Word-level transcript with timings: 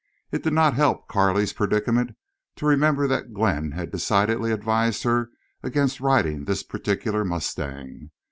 It 0.31 0.41
did 0.41 0.53
not 0.53 0.73
help 0.73 1.07
Carley's 1.07 1.53
predicament 1.53 2.15
to 2.55 2.65
remember 2.65 3.07
that 3.07 3.33
Glenn 3.35 3.73
had 3.73 3.91
decidedly 3.91 4.51
advised 4.51 5.03
her 5.03 5.29
against 5.61 5.99
riding 6.01 6.45
this 6.45 6.63
particular 6.63 7.23
mustang. 7.23 8.09